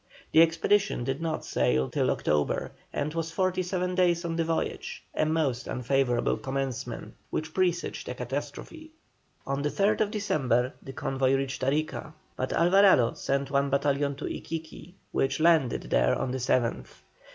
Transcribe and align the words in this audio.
The 0.31 0.41
expedition 0.41 1.03
did 1.03 1.21
not 1.21 1.45
sail 1.45 1.87
till 1.87 2.09
October, 2.09 2.71
and 2.91 3.13
was 3.13 3.31
fifty 3.31 3.61
seven 3.61 3.93
days 3.93 4.25
on 4.25 4.35
the 4.35 4.43
voyage; 4.43 5.03
a 5.13 5.27
most 5.27 5.67
unfavourable 5.67 6.37
commencement 6.37 7.13
which 7.29 7.53
presaged 7.53 8.09
a 8.09 8.15
catastrophe. 8.15 8.93
On 9.45 9.61
the 9.61 9.69
3rd 9.69 10.09
December 10.09 10.73
the 10.81 10.93
convoy 10.93 11.35
reached 11.35 11.63
Arica, 11.63 12.15
but 12.35 12.51
Alvarado 12.51 13.13
sent 13.13 13.51
one 13.51 13.69
battalion 13.69 14.15
to 14.15 14.25
Iquiqui, 14.25 14.95
which 15.11 15.39
landed 15.39 15.83
there 15.83 16.15
on 16.17 16.31
the 16.31 16.39
7th. 16.39 16.87